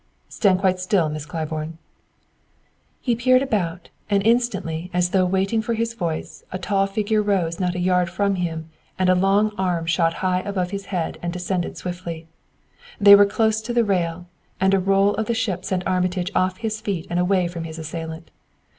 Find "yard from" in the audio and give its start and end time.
7.79-8.33